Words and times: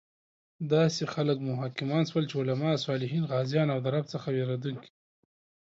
داسې 0.73 1.03
خلک 1.13 1.37
مو 1.45 1.53
حاکمان 1.61 2.03
شول 2.09 2.23
چې 2.29 2.35
علماء، 2.41 2.75
صالحین، 2.85 3.23
غازیان 3.31 3.67
او 3.73 3.79
د 3.85 3.87
رب 3.95 4.05
څخه 4.13 4.27
ویریدونکي 4.31 4.91